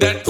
that 0.00 0.24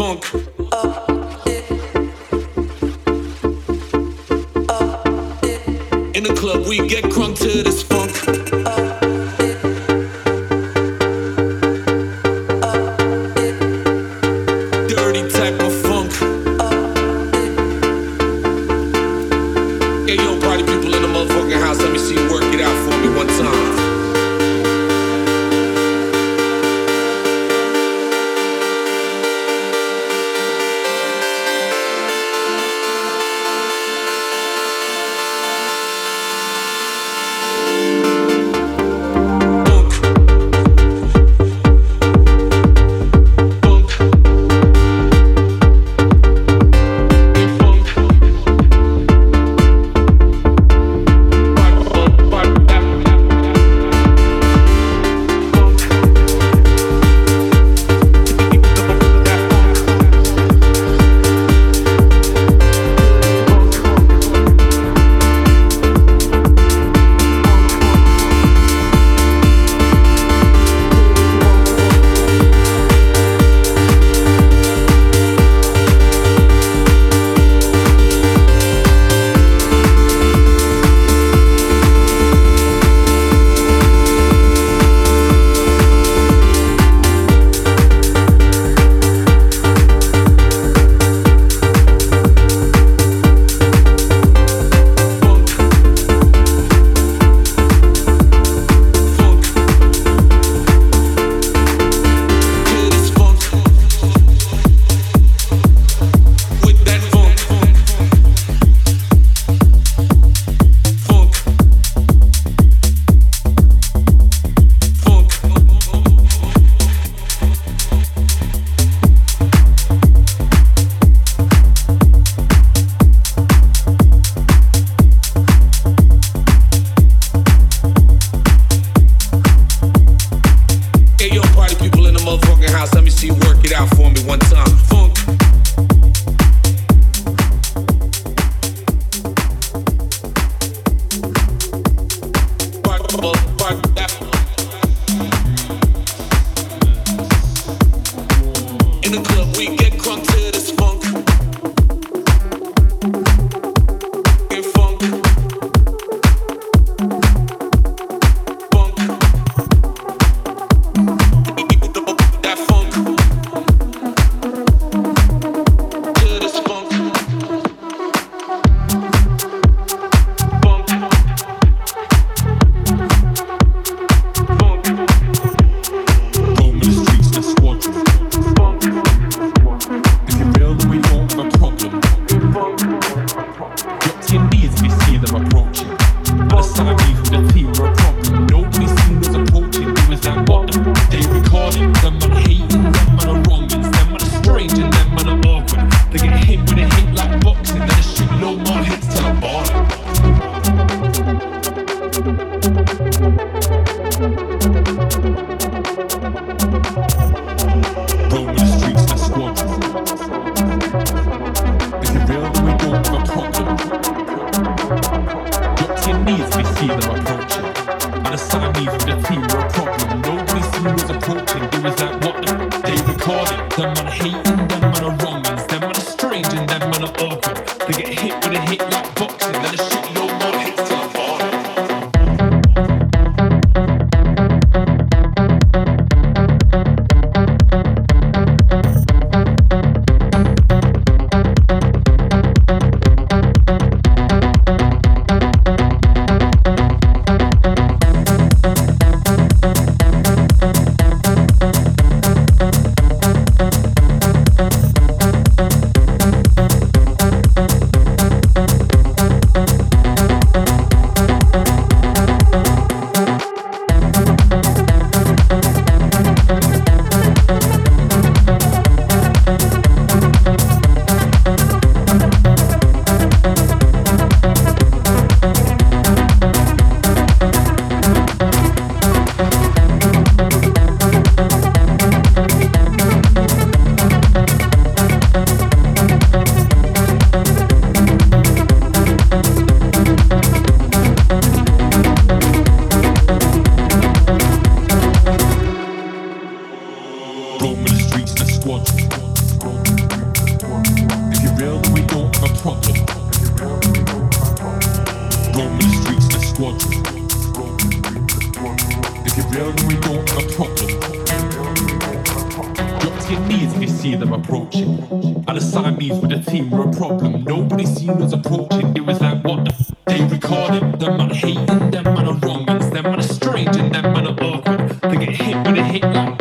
They 320.10 320.24
recorded 320.24 320.98
them 320.98 321.18
man 321.18 321.30
hating, 321.30 321.66
them 321.66 322.02
man 322.02 322.26
a 322.26 322.32
wrong, 322.32 322.66
them 322.66 323.04
man 323.04 323.20
a 323.20 323.22
strange, 323.22 323.76
and 323.76 323.94
them 323.94 324.12
man 324.12 324.26
a 324.26 324.30
awkward. 324.44 324.90
They 325.02 325.24
get 325.24 325.36
hit 325.36 325.56
with 325.56 325.78
a 325.78 325.84
hit 325.84 326.02
like 326.02 326.39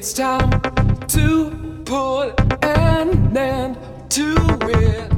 it's 0.00 0.14
time 0.14 0.48
to 1.06 1.50
put 1.84 2.32
an 2.64 3.36
end 3.36 3.76
to 4.08 4.34
it. 4.62 5.12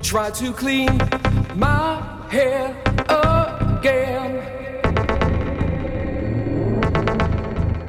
Try 0.00 0.30
to 0.30 0.52
clean 0.52 1.00
my 1.56 2.00
hair 2.30 2.80
again. 3.08 4.40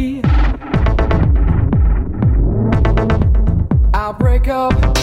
Up 4.51 5.00